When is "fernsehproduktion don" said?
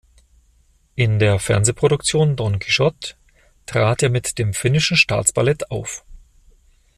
1.37-2.57